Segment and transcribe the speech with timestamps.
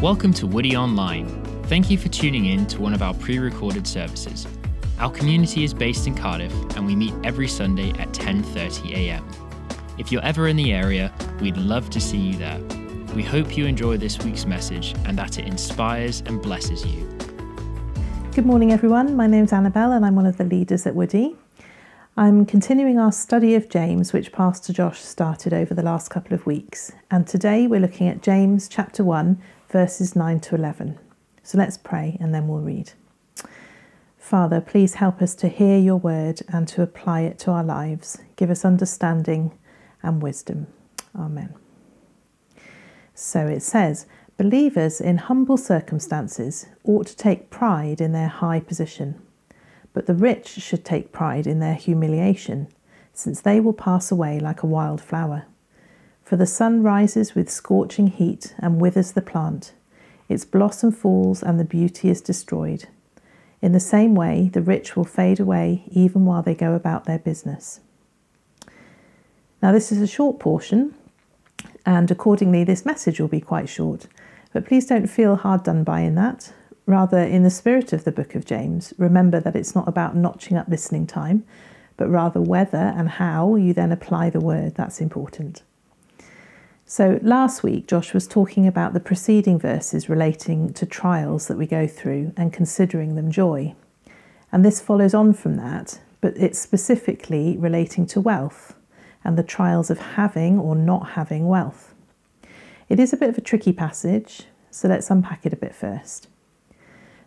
[0.00, 1.28] Welcome to Woody Online.
[1.64, 4.46] Thank you for tuning in to one of our pre recorded services.
[4.98, 9.24] Our community is based in Cardiff and we meet every Sunday at 10:30 a.m.
[9.96, 12.60] If you're ever in the area, we'd love to see you there.
[13.14, 17.08] We hope you enjoy this week's message and that it inspires and blesses you.
[18.32, 19.14] Good morning, everyone.
[19.14, 21.36] My name's Annabel, and I'm one of the leaders at Woody.
[22.16, 26.46] I'm continuing our study of James, which Pastor Josh started over the last couple of
[26.46, 26.92] weeks.
[27.10, 29.40] And today we're looking at James chapter 1,
[29.74, 31.00] verses 9 to 11.
[31.42, 32.92] So let's pray and then we'll read.
[34.16, 38.18] Father, please help us to hear your word and to apply it to our lives.
[38.36, 39.50] Give us understanding
[40.00, 40.68] and wisdom.
[41.18, 41.52] Amen.
[43.14, 44.06] So it says,
[44.36, 49.20] Believers in humble circumstances ought to take pride in their high position,
[49.92, 52.68] but the rich should take pride in their humiliation,
[53.12, 55.46] since they will pass away like a wild flower.
[56.24, 59.74] For the sun rises with scorching heat and withers the plant,
[60.26, 62.88] its blossom falls and the beauty is destroyed.
[63.60, 67.18] In the same way, the rich will fade away even while they go about their
[67.18, 67.80] business.
[69.62, 70.94] Now, this is a short portion,
[71.84, 74.06] and accordingly, this message will be quite short.
[74.52, 76.52] But please don't feel hard done by in that.
[76.86, 80.56] Rather, in the spirit of the book of James, remember that it's not about notching
[80.56, 81.44] up listening time,
[81.96, 84.74] but rather whether and how you then apply the word.
[84.74, 85.62] That's important.
[86.96, 91.66] So, last week, Josh was talking about the preceding verses relating to trials that we
[91.66, 93.74] go through and considering them joy.
[94.52, 98.76] And this follows on from that, but it's specifically relating to wealth
[99.24, 101.92] and the trials of having or not having wealth.
[102.88, 106.28] It is a bit of a tricky passage, so let's unpack it a bit first.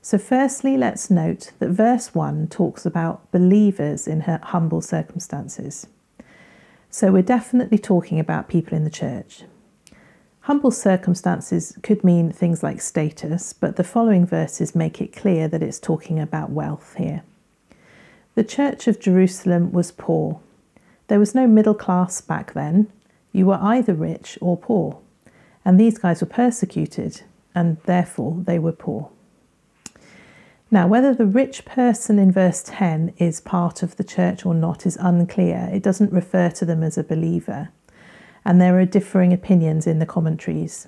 [0.02, 5.88] So, firstly, let's note that verse 1 talks about believers in humble circumstances.
[6.90, 9.44] So, we're definitely talking about people in the church.
[10.48, 15.62] Humble circumstances could mean things like status, but the following verses make it clear that
[15.62, 17.24] it's talking about wealth here.
[18.36, 20.40] The church of Jerusalem was poor.
[21.10, 22.90] There was no middle class back then.
[23.34, 25.02] You were either rich or poor.
[25.66, 27.24] And these guys were persecuted,
[27.54, 29.10] and therefore they were poor.
[30.72, 34.86] Now, whether the rich person in verse 10 is part of the church or not
[34.86, 35.70] is unclear.
[35.74, 37.68] It doesn't refer to them as a believer,
[38.48, 40.88] and there are differing opinions in the commentaries.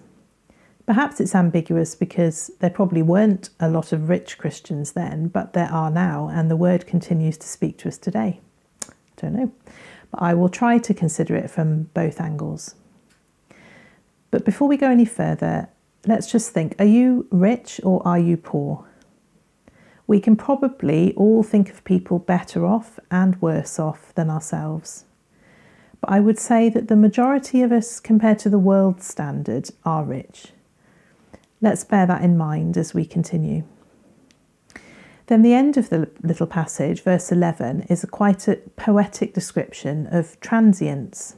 [0.85, 5.67] Perhaps it's ambiguous because there probably weren't a lot of rich Christians then, but there
[5.69, 8.39] are now, and the word continues to speak to us today.
[8.87, 9.51] I don't know.
[10.09, 12.75] But I will try to consider it from both angles.
[14.31, 15.67] But before we go any further,
[16.07, 18.85] let's just think are you rich or are you poor?
[20.07, 25.03] We can probably all think of people better off and worse off than ourselves.
[26.01, 30.03] But I would say that the majority of us, compared to the world standard, are
[30.03, 30.47] rich.
[31.61, 33.63] Let's bear that in mind as we continue.
[35.27, 40.07] Then, the end of the little passage, verse 11, is a quite a poetic description
[40.07, 41.35] of transience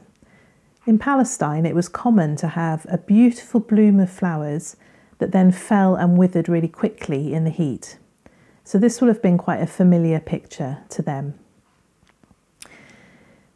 [0.84, 4.76] in Palestine, it was common to have a beautiful bloom of flowers
[5.18, 7.98] that then fell and withered really quickly in the heat.
[8.64, 11.34] So, this will have been quite a familiar picture to them.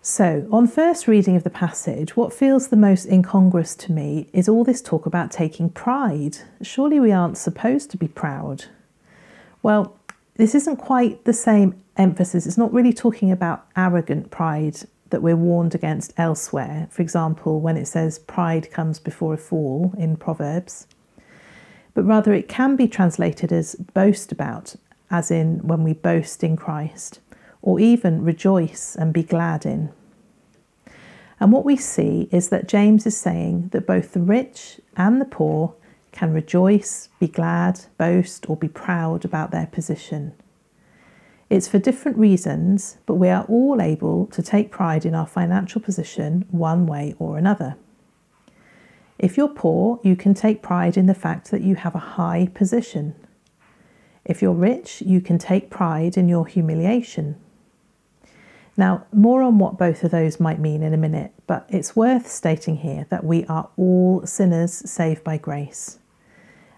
[0.08, 4.48] So, on first reading of the passage, what feels the most incongruous to me is
[4.48, 6.38] all this talk about taking pride.
[6.62, 8.66] Surely we aren't supposed to be proud.
[9.64, 9.98] Well,
[10.36, 12.46] this isn't quite the same emphasis.
[12.46, 14.78] It's not really talking about arrogant pride
[15.10, 16.86] that we're warned against elsewhere.
[16.88, 20.86] For example, when it says pride comes before a fall in Proverbs.
[21.94, 24.76] But rather, it can be translated as boast about,
[25.10, 27.18] as in when we boast in Christ,
[27.66, 29.90] or even rejoice and be glad in.
[31.40, 35.26] And what we see is that James is saying that both the rich and the
[35.26, 35.74] poor
[36.12, 40.32] can rejoice, be glad, boast, or be proud about their position.
[41.50, 45.80] It's for different reasons, but we are all able to take pride in our financial
[45.80, 47.76] position one way or another.
[49.18, 52.48] If you're poor, you can take pride in the fact that you have a high
[52.54, 53.16] position.
[54.24, 57.40] If you're rich, you can take pride in your humiliation.
[58.76, 62.28] Now, more on what both of those might mean in a minute, but it's worth
[62.28, 65.98] stating here that we are all sinners saved by grace.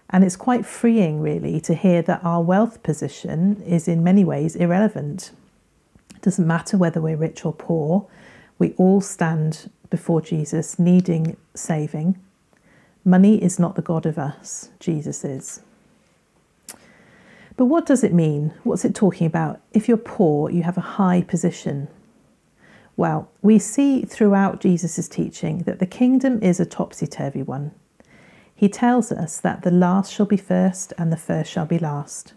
[0.09, 4.55] And it's quite freeing, really, to hear that our wealth position is in many ways
[4.55, 5.31] irrelevant.
[6.15, 8.07] It doesn't matter whether we're rich or poor,
[8.57, 12.19] we all stand before Jesus needing saving.
[13.05, 15.61] Money is not the God of us, Jesus is.
[17.59, 18.53] But what does it mean?
[18.63, 19.59] What's it talking about?
[19.73, 21.89] If you're poor, you have a high position.
[22.95, 27.73] Well, we see throughout Jesus' teaching that the kingdom is a topsy turvy one.
[28.55, 32.33] he tells us that the last shall be first and the first shall be last.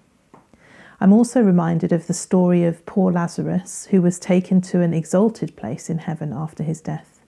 [1.00, 5.54] I'm also reminded of the story of poor Lazarus, who was taken to an exalted
[5.54, 7.20] place in heaven after his death.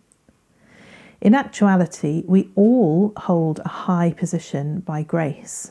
[1.20, 5.70] In actuality, we all hold a high position by grace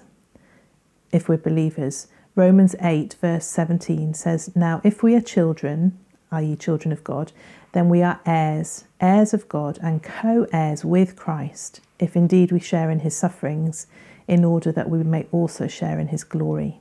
[1.14, 2.08] if we're believers.
[2.36, 5.98] Romans 8, verse 17 says, Now if we are children,
[6.32, 7.32] i.e., children of God,
[7.74, 12.60] then we are heirs, heirs of God, and co heirs with Christ, if indeed we
[12.60, 13.86] share in his sufferings,
[14.28, 16.80] in order that we may also share in his glory.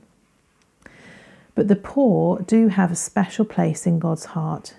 [1.53, 4.73] But the poor do have a special place in God's heart.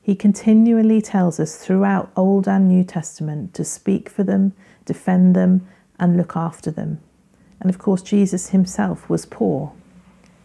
[0.00, 4.52] He continually tells us throughout Old and New Testament to speak for them,
[4.84, 5.66] defend them,
[5.98, 7.00] and look after them.
[7.60, 9.72] And of course, Jesus himself was poor.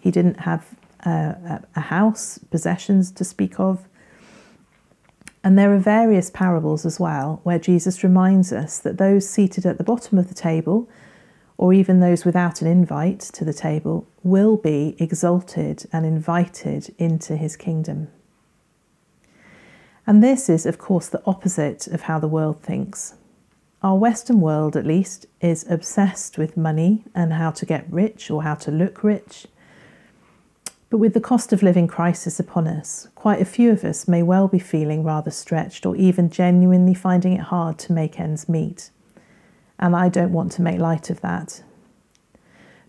[0.07, 0.63] He didn't have
[1.05, 1.09] uh,
[1.53, 3.87] a, a house, possessions to speak of.
[5.43, 9.77] And there are various parables as well where Jesus reminds us that those seated at
[9.77, 10.89] the bottom of the table
[11.57, 17.35] or even those without an invite to the table, will be exalted and invited into
[17.35, 18.07] his kingdom.
[20.05, 23.15] And this is, of course, the opposite of how the world thinks.
[23.81, 28.43] Our Western world, at least, is obsessed with money and how to get rich or
[28.43, 29.47] how to look rich.
[30.89, 34.23] But with the cost of living crisis upon us, quite a few of us may
[34.23, 38.89] well be feeling rather stretched or even genuinely finding it hard to make ends meet
[39.79, 41.63] and I don't want to make light of that.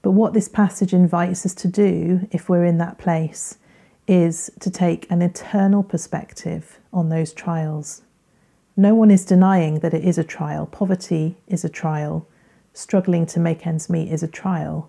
[0.03, 3.59] But what this passage invites us to do, if we're in that place,
[4.07, 8.03] is to take an eternal perspective on those trials.
[8.77, 10.67] No one is denying that it is a trial.
[10.67, 12.27] Poverty is a trial.
[12.73, 14.89] Struggling to make ends meet is a trial.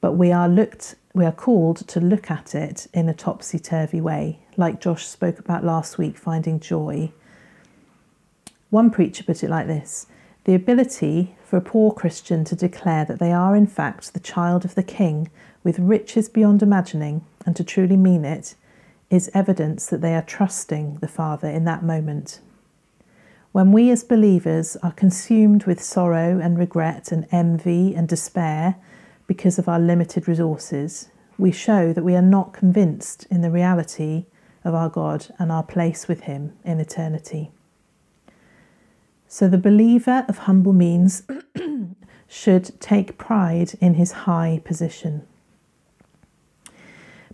[0.00, 4.00] But we are looked we are called to look at it in a topsy turvy
[4.00, 7.12] way, like Josh spoke about last week, finding joy.
[8.70, 10.06] One preacher put it like this
[10.42, 14.64] the ability for a poor Christian to declare that they are, in fact, the child
[14.64, 15.30] of the King
[15.62, 18.54] with riches beyond imagining and to truly mean it
[19.08, 22.40] is evidence that they are trusting the Father in that moment.
[23.52, 28.74] When we as believers are consumed with sorrow and regret and envy and despair
[29.26, 34.26] because of our limited resources, we show that we are not convinced in the reality
[34.64, 37.50] of our God and our place with Him in eternity.
[39.26, 41.24] So the believer of humble means
[42.28, 45.26] should take pride in his high position.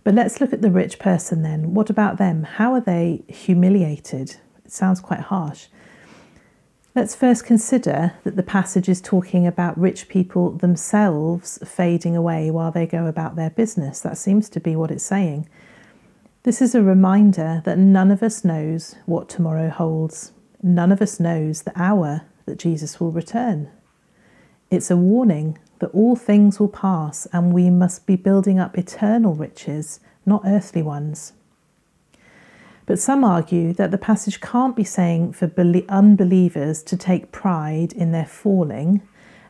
[0.03, 1.73] But let's look at the rich person then.
[1.73, 2.43] What about them?
[2.43, 4.37] How are they humiliated?
[4.65, 5.67] It sounds quite harsh.
[6.93, 12.69] Let's first consider that the passage is talking about rich people themselves fading away while
[12.69, 14.01] they go about their business.
[14.01, 15.47] That seems to be what it's saying.
[16.43, 20.33] This is a reminder that none of us knows what tomorrow holds.
[20.61, 23.69] None of us knows the hour that Jesus will return.
[24.69, 29.33] It's a warning that all things will pass and we must be building up eternal
[29.33, 31.31] riches, not earthly ones.
[32.85, 35.51] But some argue that the passage can't be saying for
[35.87, 39.01] unbelievers to take pride in their falling,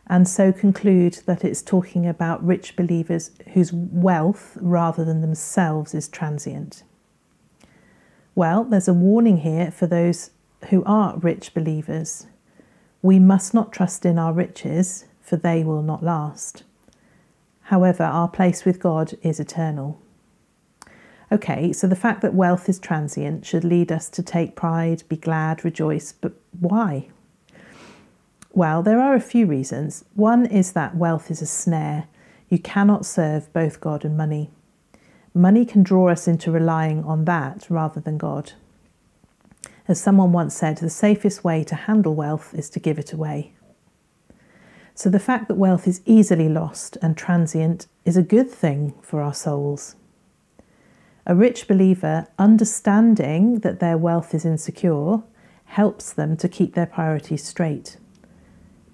[0.08, 6.10] and so conclude that it's talking about rich believers whose wealth rather than themselves is
[6.10, 6.84] transient.
[8.36, 10.32] Well, there's a warning here for those
[10.70, 12.28] who are rich believers.
[13.02, 16.64] We must not trust in our riches, for they will not last.
[17.64, 20.00] However, our place with God is eternal.
[21.32, 25.16] Okay, so the fact that wealth is transient should lead us to take pride, be
[25.16, 27.08] glad, rejoice, but why?
[28.52, 30.04] Well, there are a few reasons.
[30.14, 32.08] One is that wealth is a snare.
[32.50, 34.50] You cannot serve both God and money.
[35.34, 38.52] Money can draw us into relying on that rather than God.
[39.88, 43.54] As someone once said, the safest way to handle wealth is to give it away.
[44.96, 49.22] So the fact that wealth is easily lost and transient is a good thing for
[49.22, 49.96] our souls.
[51.32, 55.24] A rich believer, understanding that their wealth is insecure,
[55.64, 57.96] helps them to keep their priorities straight.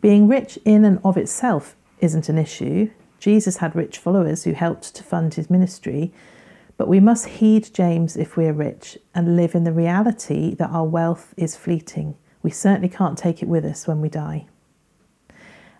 [0.01, 2.91] Being rich in and of itself isn't an issue.
[3.19, 6.13] Jesus had rich followers who helped to fund his ministry,
[6.77, 10.69] but we must heed James if we are rich and live in the reality that
[10.69, 12.15] our wealth is fleeting.
[12.43, 14.45] We certainly can't take it with us when we die.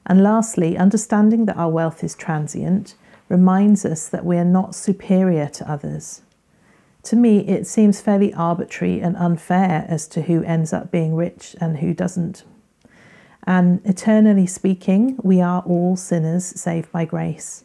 [0.07, 2.95] And lastly, understanding that our wealth is transient
[3.29, 6.23] reminds us that we are not superior to others.
[7.07, 11.55] To me, it seems fairly arbitrary and unfair as to who ends up being rich
[11.61, 12.43] and who doesn't.
[13.43, 17.63] And eternally speaking, we are all sinners saved by grace.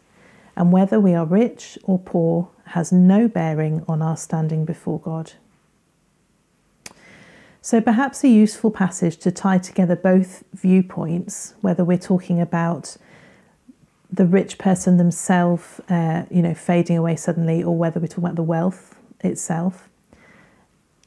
[0.54, 5.32] And whether we are rich or poor, has no bearing on our standing before God.
[7.60, 12.96] So, perhaps a useful passage to tie together both viewpoints, whether we're talking about
[14.08, 18.36] the rich person themselves, uh, you know, fading away suddenly, or whether we're talking about
[18.36, 18.91] the wealth
[19.24, 19.88] itself,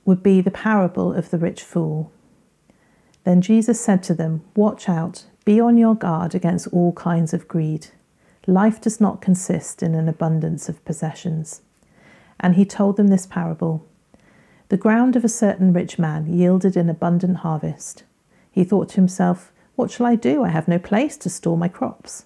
[0.06, 2.12] would be the parable of the rich fool.
[3.24, 7.48] Then Jesus said to them, Watch out, be on your guard against all kinds of
[7.48, 7.88] greed.
[8.48, 11.62] Life does not consist in an abundance of possessions.
[12.40, 13.86] And he told them this parable
[14.70, 18.04] The ground of a certain rich man yielded an abundant harvest.
[18.52, 20.44] He thought to himself, What shall I do?
[20.44, 22.26] I have no place to store my crops.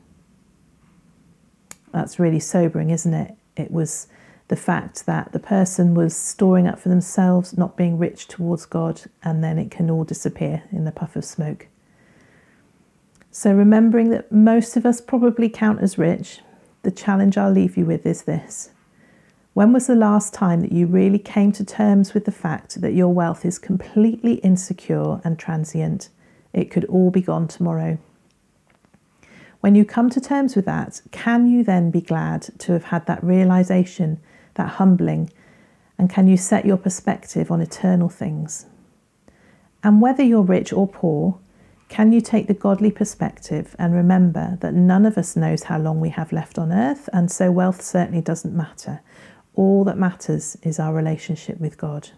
[1.91, 3.35] That's really sobering, isn't it?
[3.55, 4.07] It was
[4.47, 9.01] the fact that the person was storing up for themselves, not being rich towards God,
[9.23, 11.67] and then it can all disappear in the puff of smoke.
[13.31, 16.41] So, remembering that most of us probably count as rich,
[16.83, 18.71] the challenge I'll leave you with is this.
[19.53, 22.93] When was the last time that you really came to terms with the fact that
[22.93, 26.09] your wealth is completely insecure and transient?
[26.51, 27.97] It could all be gone tomorrow.
[29.61, 33.05] When you come to terms with that, can you then be glad to have had
[33.05, 34.19] that realization,
[34.55, 35.29] that humbling,
[35.99, 38.65] and can you set your perspective on eternal things?
[39.83, 41.37] And whether you're rich or poor,
[41.89, 45.99] can you take the godly perspective and remember that none of us knows how long
[45.99, 49.01] we have left on earth, and so wealth certainly doesn't matter.
[49.53, 52.09] All that matters is our relationship with God.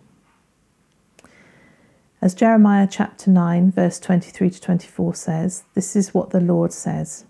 [2.22, 7.26] As Jeremiah chapter 9, verse 23 to 24 says, This is what the Lord says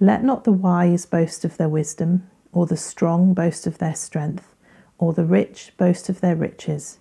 [0.00, 4.54] let not the wise boast of their wisdom, or the strong boast of their strength,
[4.98, 6.98] or the rich boast of their riches,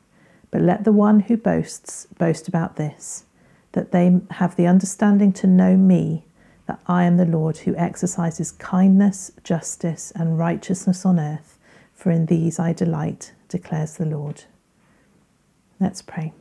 [0.52, 3.26] but let the one who boasts boast about this,
[3.74, 6.26] that they have the understanding to know me,
[6.68, 11.60] that I am the Lord who exercises kindness, justice, and righteousness on earth,
[11.94, 14.44] for in these I delight, declares the Lord.
[15.80, 16.34] Let's pray.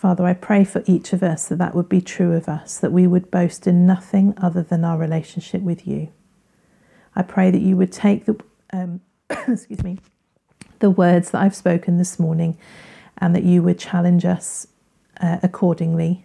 [0.00, 2.90] Father, I pray for each of us that that would be true of us, that
[2.90, 6.08] we would boast in nothing other than our relationship with you.
[7.14, 8.42] I pray that you would take the,
[8.72, 9.98] um, excuse me,
[10.78, 12.56] the words that I've spoken this morning,
[13.18, 14.68] and that you would challenge us
[15.20, 16.24] uh, accordingly.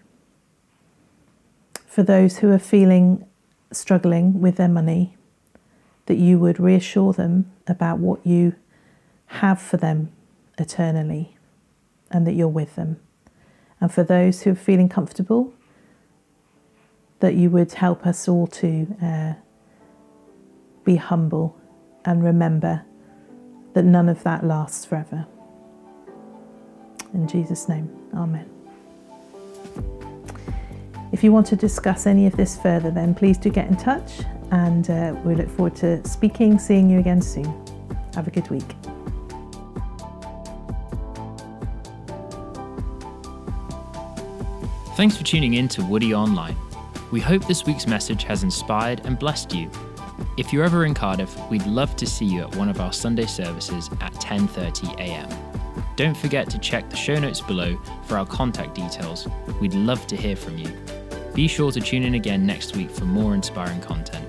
[1.85, 3.25] For those who are feeling
[3.73, 5.17] struggling with their money,
[6.05, 8.55] that you would reassure them about what you
[9.25, 10.13] have for them
[10.57, 11.35] eternally,
[12.09, 13.01] and that you're with them
[13.85, 15.53] and for those who are feeling comfortable,
[17.19, 19.33] that you would help us all to uh,
[20.83, 21.55] be humble
[22.03, 22.81] and remember
[23.75, 25.27] that none of that lasts forever.
[27.13, 28.49] In Jesus' name, Amen.
[31.11, 34.21] If you want to discuss any of this further, then please do get in touch,
[34.49, 37.53] and uh, we look forward to speaking, seeing you again soon.
[38.15, 38.84] Have a good week.
[44.95, 46.55] Thanks for tuning in to Woody Online.
[47.11, 49.69] We hope this week's message has inspired and blessed you.
[50.37, 53.25] If you're ever in Cardiff, we'd love to see you at one of our Sunday
[53.25, 55.27] services at 10:30 a.m.
[55.97, 59.27] Don't forget to check the show notes below for our contact details.
[59.59, 60.71] We'd love to hear from you.
[61.33, 64.25] Be sure to tune in again next week for more inspiring content.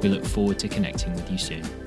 [0.00, 1.83] We look forward to connecting with you soon.